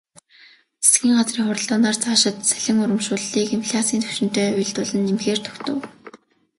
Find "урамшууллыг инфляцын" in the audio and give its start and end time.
2.83-4.01